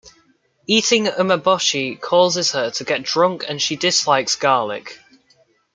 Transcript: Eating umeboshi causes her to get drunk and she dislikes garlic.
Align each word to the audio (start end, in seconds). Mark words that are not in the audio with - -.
Eating 0.65 1.05
umeboshi 1.05 2.01
causes 2.01 2.53
her 2.53 2.71
to 2.71 2.83
get 2.83 3.03
drunk 3.03 3.45
and 3.47 3.61
she 3.61 3.75
dislikes 3.75 4.35
garlic. 4.35 4.97